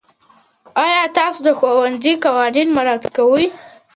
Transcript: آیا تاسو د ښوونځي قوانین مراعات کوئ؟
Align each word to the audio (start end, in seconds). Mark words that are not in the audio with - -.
آیا 0.85 1.03
تاسو 1.17 1.39
د 1.47 1.49
ښوونځي 1.57 2.13
قوانین 2.25 2.67
مراعات 2.77 3.03
کوئ؟ 3.15 3.45